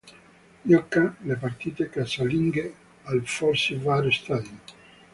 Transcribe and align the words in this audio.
Gioca 0.69 1.03
le 1.25 1.35
partite 1.35 1.87
casalinghe 1.87 2.73
al 3.03 3.21
Forsyth 3.23 3.83
Barr 3.83 4.11
Stadium. 4.11 4.59